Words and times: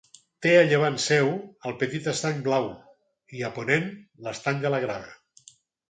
Té 0.45 0.53
a 0.59 0.61
llevant 0.69 0.97
seu 1.03 1.29
el 1.71 1.75
Petit 1.85 2.09
Estany 2.13 2.41
Blau 2.49 2.67
i 3.41 3.47
a 3.51 3.55
ponent 3.61 3.89
l'Estany 4.25 4.63
de 4.67 4.77
la 4.77 4.85
Grava. 4.89 5.19